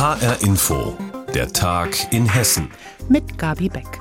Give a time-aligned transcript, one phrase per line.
[0.00, 0.96] HR Info,
[1.34, 2.70] der Tag in Hessen.
[3.10, 4.00] Mit Gabi Beck.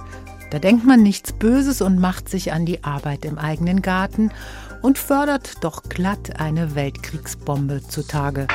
[0.50, 4.32] Da denkt man nichts Böses und macht sich an die Arbeit im eigenen Garten
[4.82, 8.48] und fördert doch glatt eine Weltkriegsbombe zutage.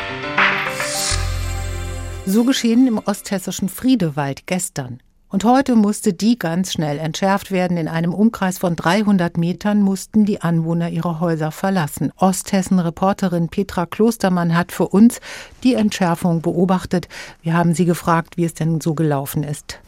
[2.25, 5.03] So geschehen im osthessischen Friedewald gestern.
[5.35, 7.77] Und heute musste die ganz schnell entschärft werden.
[7.77, 12.13] In einem Umkreis von 300 Metern mussten die Anwohner ihre Häuser verlassen.
[12.19, 15.21] Osthessen-Reporterin Petra Klostermann hat für uns
[15.65, 17.09] die Entschärfung beobachtet.
[17.43, 19.81] Wir haben sie gefragt, wie es denn so gelaufen ist.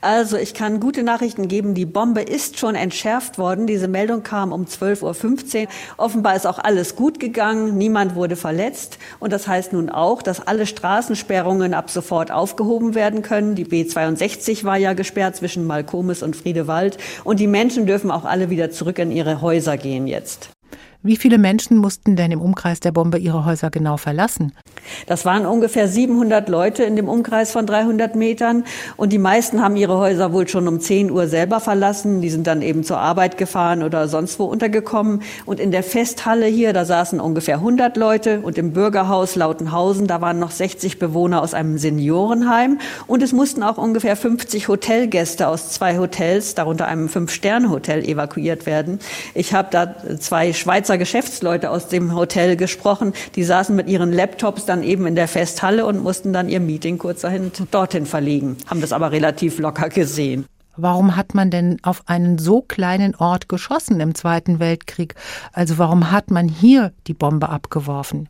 [0.00, 1.74] Also ich kann gute Nachrichten geben.
[1.74, 3.66] Die Bombe ist schon entschärft worden.
[3.66, 5.68] Diese Meldung kam um 12.15 Uhr.
[5.96, 7.76] Offenbar ist auch alles gut gegangen.
[7.78, 8.98] Niemand wurde verletzt.
[9.18, 13.54] Und das heißt nun auch, dass alle Straßensperrungen ab sofort aufgehoben werden können.
[13.54, 16.98] Die B62 war ja gesperrt zwischen Malkomis und Friedewald.
[17.24, 20.55] Und die Menschen dürfen auch alle wieder zurück in ihre Häuser gehen jetzt.
[21.06, 24.52] Wie viele Menschen mussten denn im Umkreis der Bombe ihre Häuser genau verlassen?
[25.06, 28.64] Das waren ungefähr 700 Leute in dem Umkreis von 300 Metern.
[28.96, 32.22] Und die meisten haben ihre Häuser wohl schon um 10 Uhr selber verlassen.
[32.22, 35.22] Die sind dann eben zur Arbeit gefahren oder sonst wo untergekommen.
[35.44, 38.40] Und in der Festhalle hier, da saßen ungefähr 100 Leute.
[38.40, 42.80] Und im Bürgerhaus Lautenhausen, da waren noch 60 Bewohner aus einem Seniorenheim.
[43.06, 48.98] Und es mussten auch ungefähr 50 Hotelgäste aus zwei Hotels, darunter einem Fünf-Sterne-Hotel, evakuiert werden.
[49.34, 53.12] Ich habe da zwei Schweizer Schweizer Geschäftsleute aus dem Hotel gesprochen.
[53.34, 56.98] Die saßen mit ihren Laptops dann eben in der Festhalle und mussten dann ihr Meeting
[56.98, 60.46] kurzerhand dorthin verlegen, haben das aber relativ locker gesehen.
[60.76, 65.14] Warum hat man denn auf einen so kleinen Ort geschossen im Zweiten Weltkrieg?
[65.52, 68.28] Also warum hat man hier die Bombe abgeworfen?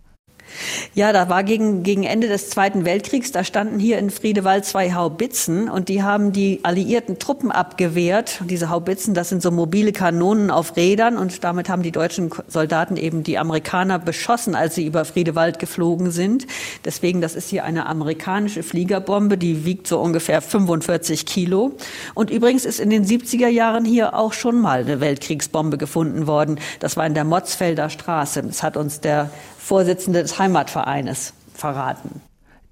[0.95, 4.95] Ja, da war gegen, gegen Ende des Zweiten Weltkriegs, da standen hier in Friedewald zwei
[4.95, 8.41] Haubitzen und die haben die alliierten Truppen abgewehrt.
[8.49, 12.97] diese Haubitzen, das sind so mobile Kanonen auf Rädern und damit haben die deutschen Soldaten
[12.97, 16.47] eben die Amerikaner beschossen, als sie über Friedewald geflogen sind.
[16.85, 21.73] Deswegen, das ist hier eine amerikanische Fliegerbombe, die wiegt so ungefähr 45 Kilo.
[22.15, 26.59] Und übrigens ist in den 70er Jahren hier auch schon mal eine Weltkriegsbombe gefunden worden.
[26.81, 28.43] Das war in der Motzfelder Straße.
[28.43, 29.31] Das hat uns der
[29.67, 32.21] Vorsitzende des Heimatvereines verraten.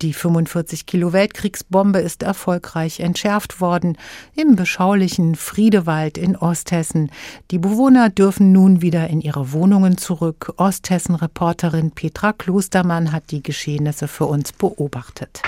[0.01, 3.99] Die 45 Kilo Weltkriegsbombe ist erfolgreich entschärft worden
[4.37, 7.11] im beschaulichen Friedewald in Osthessen.
[7.51, 10.53] Die Bewohner dürfen nun wieder in ihre Wohnungen zurück.
[10.57, 15.43] Osthessen-Reporterin Petra Klostermann hat die Geschehnisse für uns beobachtet.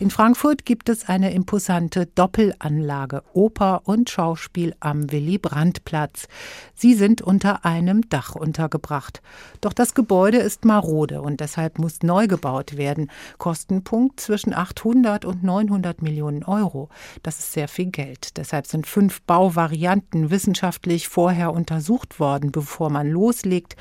[0.00, 6.26] In Frankfurt gibt es eine imposante Doppelanlage Oper und Schauspiel am Willy-Brandt-Platz.
[6.74, 9.20] Sie sind unter einem Dach untergebracht.
[9.60, 13.10] Doch das Gebäude ist marode und deshalb muss neu gebaut werden.
[13.36, 16.88] Kostenpunkt zwischen 800 und 900 Millionen Euro.
[17.22, 18.38] Das ist sehr viel Geld.
[18.38, 23.76] Deshalb sind fünf Bauvarianten wissenschaftlich vorher untersucht worden, bevor man loslegt.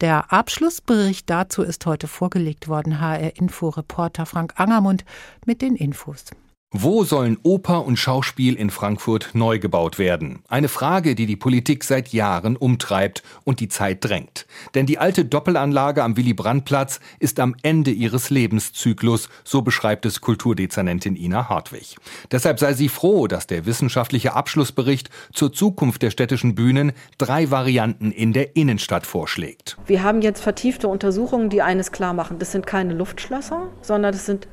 [0.00, 3.00] Der Abschlussbericht dazu ist heute vorgelegt worden.
[3.00, 5.04] HR-Info-Reporter Frank Angermund
[5.44, 6.24] mit mit den Infos.
[6.72, 10.40] Wo sollen Oper und Schauspiel in Frankfurt neu gebaut werden?
[10.48, 14.46] Eine Frage, die die Politik seit Jahren umtreibt und die Zeit drängt.
[14.74, 21.14] Denn die alte Doppelanlage am Willy-Brandt-Platz ist am Ende ihres Lebenszyklus, so beschreibt es Kulturdezernentin
[21.14, 21.98] Ina Hartwig.
[22.32, 28.10] Deshalb sei sie froh, dass der wissenschaftliche Abschlussbericht zur Zukunft der städtischen Bühnen drei Varianten
[28.10, 29.76] in der Innenstadt vorschlägt.
[29.86, 32.40] Wir haben jetzt vertiefte Untersuchungen, die eines klar machen.
[32.40, 34.48] Das sind keine Luftschlösser, sondern das sind,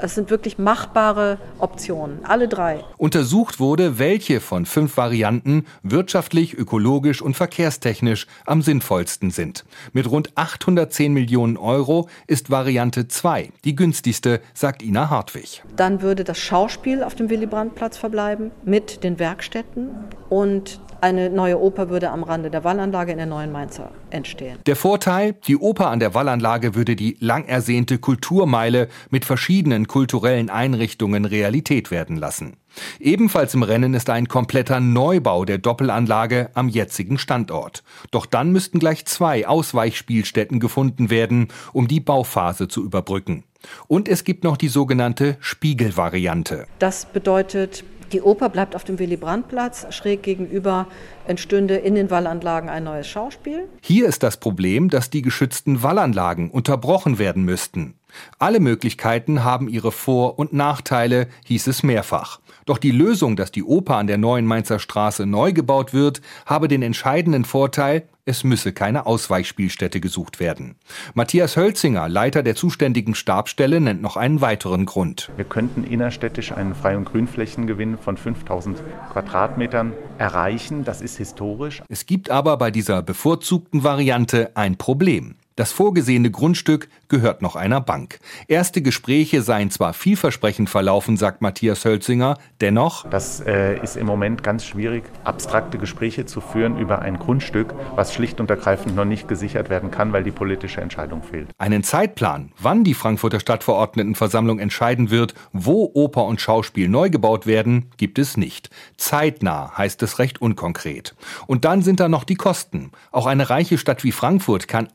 [0.00, 2.84] es sind wirklich machbare Optionen, alle drei.
[2.96, 9.64] Untersucht wurde, welche von fünf Varianten wirtschaftlich, ökologisch und verkehrstechnisch am sinnvollsten sind.
[9.92, 15.62] Mit rund 810 Millionen Euro ist Variante 2 die günstigste, sagt Ina Hartwig.
[15.76, 19.90] Dann würde das Schauspiel auf dem Willy-Brandt-Platz verbleiben mit den Werkstätten
[20.28, 24.58] und eine neue Oper würde am Rande der Wallanlage in der neuen Mainzer entstehen.
[24.66, 30.50] Der Vorteil, die Oper an der Wallanlage würde die lang ersehnte Kulturmeile mit verschiedenen kulturellen
[30.50, 32.56] Einrichtungen Realität werden lassen.
[32.98, 37.82] Ebenfalls im Rennen ist ein kompletter Neubau der Doppelanlage am jetzigen Standort.
[38.10, 43.44] Doch dann müssten gleich zwei Ausweichspielstätten gefunden werden, um die Bauphase zu überbrücken.
[43.88, 46.66] Und es gibt noch die sogenannte Spiegelvariante.
[46.78, 49.86] Das bedeutet, die Oper bleibt auf dem Willy-Brandt-Platz.
[49.90, 50.86] Schräg gegenüber
[51.26, 53.68] entstünde in den Wallanlagen ein neues Schauspiel.
[53.80, 57.94] Hier ist das Problem, dass die geschützten Wallanlagen unterbrochen werden müssten.
[58.38, 62.40] Alle Möglichkeiten haben ihre Vor- und Nachteile, hieß es mehrfach.
[62.66, 66.68] Doch die Lösung, dass die Oper an der neuen Mainzer Straße neu gebaut wird, habe
[66.68, 70.76] den entscheidenden Vorteil, es müsse keine Ausweichspielstätte gesucht werden.
[71.14, 75.32] Matthias Hölzinger, Leiter der zuständigen Stabstelle, nennt noch einen weiteren Grund.
[75.36, 78.80] Wir könnten innerstädtisch einen Frei- und Grünflächengewinn von 5000
[79.12, 80.84] Quadratmetern erreichen.
[80.84, 81.82] Das ist historisch.
[81.88, 85.34] Es gibt aber bei dieser bevorzugten Variante ein Problem.
[85.60, 88.18] Das vorgesehene Grundstück gehört noch einer Bank.
[88.48, 93.06] Erste Gespräche seien zwar vielversprechend verlaufen, sagt Matthias Hölzinger, dennoch.
[93.10, 98.14] Das äh, ist im Moment ganz schwierig, abstrakte Gespräche zu führen über ein Grundstück, was
[98.14, 101.48] schlicht und ergreifend noch nicht gesichert werden kann, weil die politische Entscheidung fehlt.
[101.58, 107.90] Einen Zeitplan, wann die Frankfurter Stadtverordnetenversammlung entscheiden wird, wo Oper und Schauspiel neu gebaut werden,
[107.98, 108.70] gibt es nicht.
[108.96, 111.14] Zeitnah heißt es recht unkonkret.
[111.46, 112.92] Und dann sind da noch die Kosten.
[113.12, 114.88] Auch eine reiche Stadt wie Frankfurt kann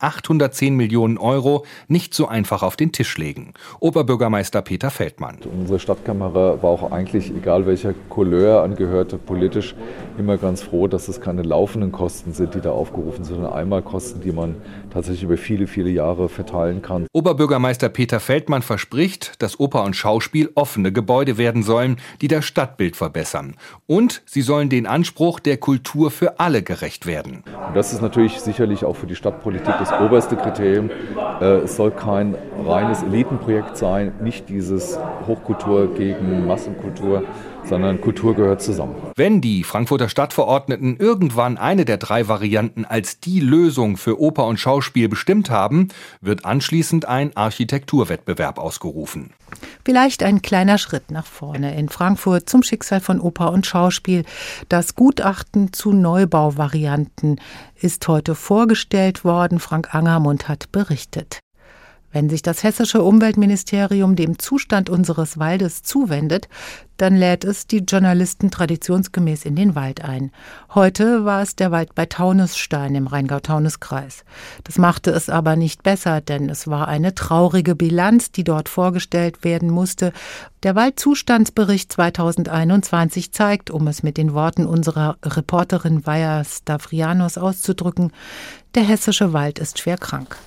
[0.56, 3.54] 810 Millionen Euro nicht so einfach auf den Tisch legen.
[3.80, 5.38] Oberbürgermeister Peter Feldmann.
[5.52, 9.76] Unsere Stadtkamera war auch eigentlich, egal welcher Couleur angehörte, politisch
[10.18, 13.82] immer ganz froh, dass es keine laufenden Kosten sind, die da aufgerufen sind, sondern einmal
[13.82, 14.56] Kosten, die man
[14.92, 17.06] tatsächlich über viele, viele Jahre verteilen kann.
[17.12, 22.96] Oberbürgermeister Peter Feldmann verspricht, dass Oper und Schauspiel offene Gebäude werden sollen, die das Stadtbild
[22.96, 23.56] verbessern.
[23.88, 27.44] Und sie sollen den Anspruch der Kultur für alle gerecht werden.
[27.68, 30.90] Und das ist natürlich sicherlich auch für die Stadtpolitik das oberste Kriterium.
[31.42, 34.98] Äh, es soll kein reines Elitenprojekt sein, nicht dieses
[35.28, 37.24] Hochkultur gegen Massenkultur,
[37.64, 38.96] sondern Kultur gehört zusammen.
[39.16, 44.60] Wenn die Frankfurter Stadtverordneten irgendwann eine der drei Varianten als die Lösung für Oper und
[44.60, 45.90] Schauspiel bestimmt haben,
[46.22, 49.32] wird anschließend ein Architekturwettbewerb ausgerufen.
[49.86, 54.26] Vielleicht ein kleiner Schritt nach vorne in Frankfurt zum Schicksal von Oper und Schauspiel.
[54.68, 57.40] Das Gutachten zu Neubauvarianten
[57.76, 59.60] ist heute vorgestellt worden.
[59.60, 61.40] Frank Angermund hat berichtet.
[62.16, 66.48] Wenn sich das hessische Umweltministerium dem Zustand unseres Waldes zuwendet,
[66.96, 70.32] dann lädt es die Journalisten traditionsgemäß in den Wald ein.
[70.74, 74.24] Heute war es der Wald bei Taunusstein im Rheingau-Taunus-Kreis.
[74.64, 79.44] Das machte es aber nicht besser, denn es war eine traurige Bilanz, die dort vorgestellt
[79.44, 80.14] werden musste.
[80.64, 88.14] Der Waldzustandsbericht 2021 zeigt, um es mit den Worten unserer Reporterin Weyer Stavrianos auszudrücken,
[88.74, 90.38] der hessische Wald ist schwer krank.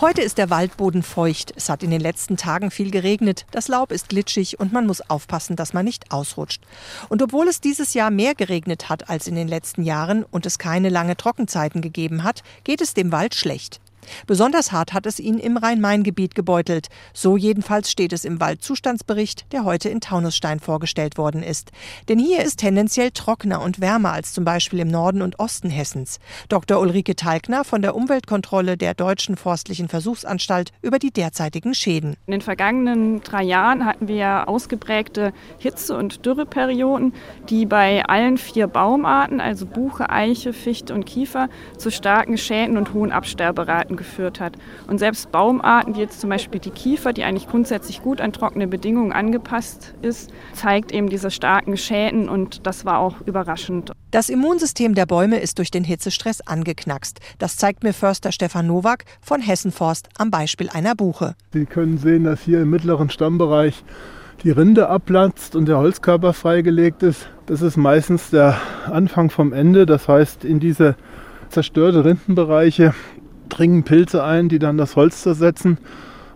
[0.00, 1.52] Heute ist der Waldboden feucht.
[1.54, 3.46] Es hat in den letzten Tagen viel geregnet.
[3.52, 6.64] Das Laub ist glitschig und man muss aufpassen, dass man nicht ausrutscht.
[7.08, 10.58] Und obwohl es dieses Jahr mehr geregnet hat als in den letzten Jahren und es
[10.58, 13.80] keine lange Trockenzeiten gegeben hat, geht es dem Wald schlecht.
[14.26, 16.88] Besonders hart hat es ihn im Rhein-Main-Gebiet gebeutelt.
[17.12, 21.70] So jedenfalls steht es im Waldzustandsbericht, der heute in Taunusstein vorgestellt worden ist.
[22.08, 26.18] Denn hier ist tendenziell trockener und wärmer als zum Beispiel im Norden und Osten Hessens.
[26.48, 26.80] Dr.
[26.80, 32.16] Ulrike Talgner von der Umweltkontrolle der Deutschen Forstlichen Versuchsanstalt über die derzeitigen Schäden.
[32.26, 37.14] In den vergangenen drei Jahren hatten wir ausgeprägte Hitze- und Dürreperioden,
[37.48, 41.48] die bei allen vier Baumarten, also Buche, Eiche, Fichte und Kiefer,
[41.78, 44.56] zu starken Schäden und hohen Absterberaten Baumarten geführt hat.
[44.86, 48.66] Und selbst Baumarten wie jetzt zum Beispiel die Kiefer, die eigentlich grundsätzlich gut an trockene
[48.66, 53.92] Bedingungen angepasst ist, zeigt eben diese starken Schäden und das war auch überraschend.
[54.10, 57.20] Das Immunsystem der Bäume ist durch den Hitzestress angeknackst.
[57.38, 61.34] Das zeigt mir Förster Stefan Nowak von Hessenforst am Beispiel einer Buche.
[61.52, 63.84] Sie können sehen, dass hier im mittleren Stammbereich
[64.42, 67.28] die Rinde abplatzt und der Holzkörper freigelegt ist.
[67.46, 68.56] Das ist meistens der
[68.90, 69.86] Anfang vom Ende.
[69.86, 70.96] Das heißt, in diese
[71.54, 72.94] zerstörte Rindenbereiche
[73.56, 75.78] dringen Pilze ein, die dann das Holz zersetzen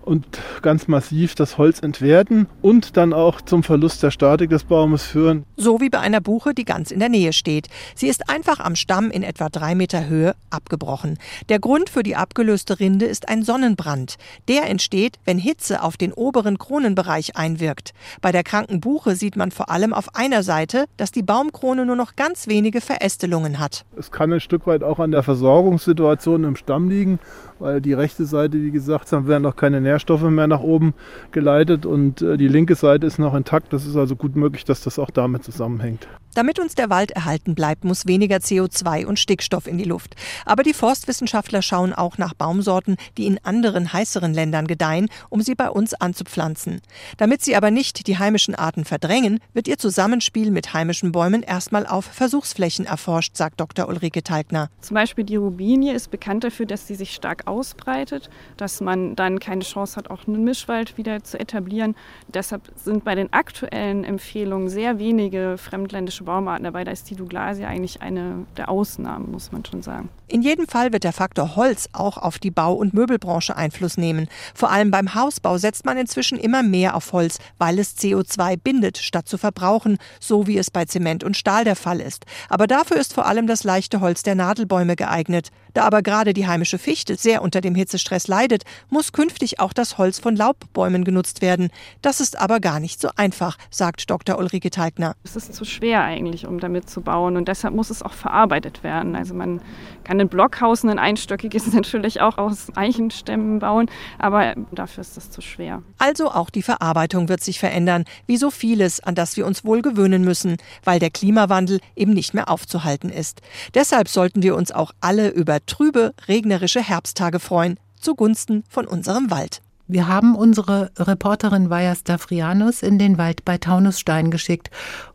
[0.09, 0.27] und
[0.63, 5.45] ganz massiv das Holz entwerten und dann auch zum Verlust der Statik des Baumes führen.
[5.57, 7.69] So wie bei einer Buche, die ganz in der Nähe steht.
[7.95, 11.19] Sie ist einfach am Stamm in etwa drei Meter Höhe abgebrochen.
[11.51, 14.17] Der Grund für die abgelöste Rinde ist ein Sonnenbrand.
[14.49, 17.93] Der entsteht, wenn Hitze auf den oberen Kronenbereich einwirkt.
[18.23, 21.97] Bei der kranken Buche sieht man vor allem auf einer Seite, dass die Baumkrone nur
[21.97, 23.85] noch ganz wenige Verästelungen hat.
[23.97, 27.19] Es kann ein Stück weit auch an der Versorgungssituation im Stamm liegen
[27.59, 30.95] weil die rechte Seite, wie gesagt, haben werden noch keine Nährstoffe mehr nach oben
[31.33, 33.73] geleitet und äh, die linke Seite ist noch intakt.
[33.73, 36.09] Das ist also gut möglich, dass das auch damit zusammenhängt.
[36.35, 40.15] Damit uns der Wald erhalten bleibt, muss weniger CO2 und Stickstoff in die Luft.
[40.45, 45.55] Aber die Forstwissenschaftler schauen auch nach Baumsorten, die in anderen heißeren Ländern gedeihen, um sie
[45.55, 46.81] bei uns anzupflanzen.
[47.17, 51.87] Damit sie aber nicht die heimischen Arten verdrängen, wird ihr Zusammenspiel mit heimischen Bäumen erstmal
[51.87, 53.89] auf Versuchsflächen erforscht, sagt Dr.
[53.89, 54.71] Ulrike Teigner.
[54.81, 59.41] Zum Beispiel die Rubinie ist bekannt dafür, dass sie sich stark ausbreitet, dass man dann
[59.41, 61.97] keine Chance hat, auch einen Mischwald wieder zu etablieren.
[62.29, 66.85] Deshalb sind bei den aktuellen Empfehlungen sehr wenige fremdländische Baumarten dabei.
[66.85, 70.09] Da ist die Douglasie eigentlich eine der Ausnahmen, muss man schon sagen.
[70.29, 74.29] In jedem Fall wird der Faktor Holz auch auf die Bau- und Möbelbranche Einfluss nehmen.
[74.55, 78.99] Vor allem beim Hausbau setzt man inzwischen immer mehr auf Holz, weil es CO2 bindet,
[78.99, 82.27] statt zu verbrauchen, so wie es bei Zement und Stahl der Fall ist.
[82.51, 85.51] Aber dafür ist vor allem das leichte Holz der Nadelbäume geeignet.
[85.79, 89.97] Da aber gerade die heimische Fichte sehr unter dem Hitzestress leidet, muss künftig auch das
[89.97, 91.71] Holz von Laubbäumen genutzt werden.
[92.03, 94.41] Das ist aber gar nicht so einfach, sagt Dr.
[94.41, 95.15] Ulrike Teigner.
[95.23, 98.83] Es ist zu schwer eigentlich, um damit zu bauen und deshalb muss es auch verarbeitet
[98.83, 99.15] werden.
[99.15, 99.61] Also man
[100.03, 105.43] kann ein Blockhaus, ein einstöckiges natürlich auch aus Eichenstämmen bauen, aber dafür ist das zu
[105.43, 105.85] schwer.
[105.99, 109.81] Also auch die Verarbeitung wird sich verändern, wie so vieles, an das wir uns wohl
[109.81, 113.43] gewöhnen müssen, weil der Klimawandel eben nicht mehr aufzuhalten ist.
[113.75, 119.63] Deshalb sollten wir uns auch alle über trübe, regnerische Herbsttage freuen, zugunsten von unserem Wald.
[119.87, 124.71] Wir haben unsere Reporterin Vaja Stafrianus in den Wald bei Taunusstein geschickt,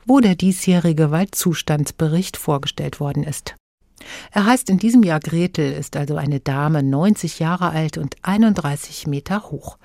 [0.06, 3.56] wo der diesjährige Waldzustandsbericht vorgestellt worden ist.
[4.32, 9.08] Er heißt in diesem Jahr Gretel, ist also eine Dame, 90 Jahre alt und 31
[9.08, 9.78] Meter hoch.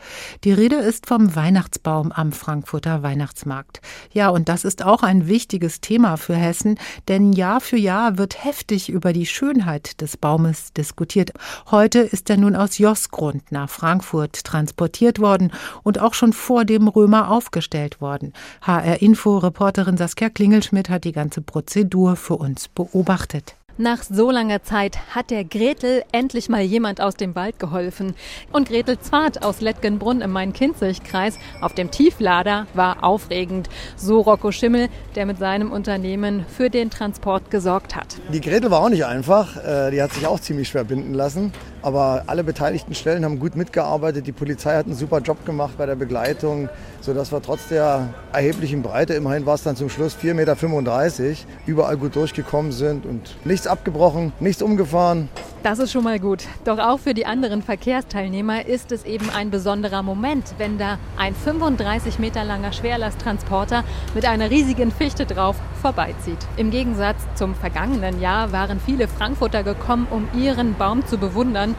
[0.44, 3.80] Die Rede ist vom Weihnachtsbaum am Frankfurter Weihnachtsmarkt.
[4.12, 8.44] Ja, und das ist auch ein wichtiges Thema für Hessen, denn Jahr für Jahr wird
[8.44, 11.32] heftig über die Schönheit des Baumes diskutiert.
[11.70, 16.88] Heute ist er nun aus Josgrund nach Frankfurt transportiert worden und auch schon vor dem
[16.88, 18.32] Römer aufgestellt worden.
[18.62, 23.56] HR-Info-Reporterin Saskia Klingelschmidt hat die ganze Prozedur für uns beobachtet.
[23.80, 28.16] Nach so langer Zeit hat der Gretel endlich mal jemand aus dem Wald geholfen.
[28.52, 33.68] Und Gretel Zwart aus Lettgenbrunn im Main-Kinzig-Kreis auf dem Tieflader war aufregend.
[33.96, 38.16] So Rocco Schimmel, der mit seinem Unternehmen für den Transport gesorgt hat.
[38.32, 39.56] Die Gretel war auch nicht einfach.
[39.56, 41.52] Äh, die hat sich auch ziemlich schwer binden lassen.
[41.80, 44.26] Aber alle beteiligten Stellen haben gut mitgearbeitet.
[44.26, 46.68] Die Polizei hat einen super Job gemacht bei der Begleitung,
[47.00, 51.96] sodass wir trotz der erheblichen Breite, immerhin war es dann zum Schluss 4,35 Meter, überall
[51.96, 55.28] gut durchgekommen sind und nichts abgebrochen, nichts umgefahren.
[55.64, 56.44] Das ist schon mal gut.
[56.64, 61.34] Doch auch für die anderen Verkehrsteilnehmer ist es eben ein besonderer Moment, wenn da ein
[61.34, 63.82] 35 Meter langer Schwerlasttransporter
[64.14, 66.38] mit einer riesigen Fichte drauf vorbeizieht.
[66.56, 71.74] Im Gegensatz zum vergangenen Jahr waren viele Frankfurter gekommen, um ihren Baum zu bewundern.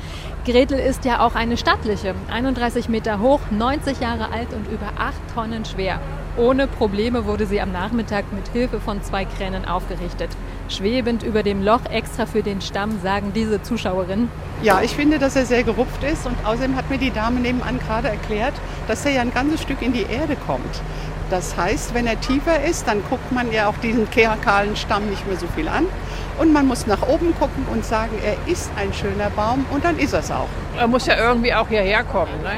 [0.46, 5.15] Gretel ist ja auch eine stattliche, 31 Meter hoch, 90 Jahre alt und über 8
[5.34, 6.01] Tonnen schwer.
[6.38, 10.29] Ohne Probleme wurde sie am Nachmittag mit Hilfe von zwei Kränen aufgerichtet.
[10.70, 14.30] Schwebend über dem Loch extra für den Stamm, sagen diese Zuschauerinnen.
[14.62, 17.80] Ja, ich finde, dass er sehr gerupft ist und außerdem hat mir die Dame nebenan
[17.80, 18.54] gerade erklärt,
[18.88, 20.82] dass er ja ein ganzes Stück in die Erde kommt.
[21.30, 25.28] Das heißt, wenn er tiefer ist, dann guckt man ja auch diesen kahlen Stamm nicht
[25.28, 25.86] mehr so viel an.
[26.40, 30.00] Und man muss nach oben gucken und sagen, er ist ein schöner Baum und dann
[30.00, 30.48] ist er es auch.
[30.78, 32.32] Er muss ja irgendwie auch hierher kommen.
[32.42, 32.52] Ne?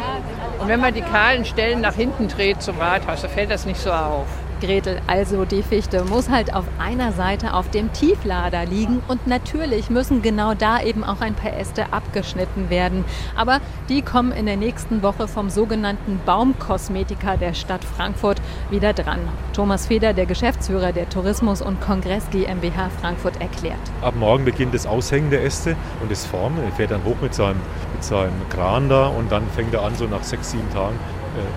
[0.60, 3.80] Und wenn man die kahlen Stellen nach hinten dreht zum Rathaus, dann fällt das nicht
[3.80, 4.27] so auf.
[4.62, 9.89] Gretel, also die Fichte, muss halt auf einer Seite auf dem Tieflader liegen und natürlich
[9.89, 13.03] müssen genau da eben auch ein paar Äste abgeschnitten werden.
[13.36, 18.39] Aber die kommen in der nächsten Woche vom sogenannten Baumkosmetiker der Stadt Frankfurt
[18.70, 19.20] wieder dran.
[19.53, 23.80] Thomas Feder, der Geschäftsführer der Tourismus- und Kongress GmbH Frankfurt, erklärt.
[24.01, 26.63] Ab morgen beginnt das Aushängen der Äste und das Formen.
[26.63, 27.60] Er fährt dann hoch mit seinem,
[27.94, 30.98] mit seinem Kran da und dann fängt er an, so nach sechs, sieben Tagen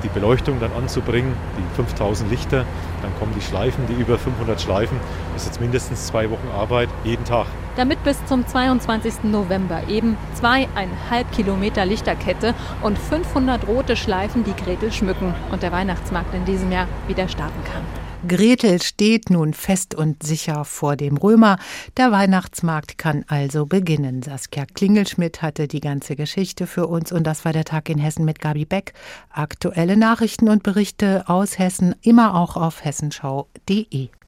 [0.03, 2.65] die Beleuchtung dann anzubringen, die 5000 Lichter,
[3.03, 4.99] dann kommen die Schleifen, die über 500 Schleifen.
[5.33, 7.47] Das ist jetzt mindestens zwei Wochen Arbeit, jeden Tag.
[7.77, 9.25] Damit bis zum 22.
[9.25, 16.35] November eben zweieinhalb Kilometer Lichterkette und 500 rote Schleifen die Gretel schmücken und der Weihnachtsmarkt
[16.35, 18.04] in diesem Jahr wieder starten kann.
[18.27, 21.59] Gretel steht nun fest und sicher vor dem Römer.
[21.99, 24.23] Der Weihnachtsmarkt kann also beginnen.
[24.23, 28.25] Saskia Klingelschmidt hatte die ganze Geschichte für uns und das war der Tag in Hessen
[28.25, 28.95] mit Gabi Beck.
[29.31, 34.09] Aktuelle Nachrichten und Berichte aus Hessen immer auch auf hessenschau.de.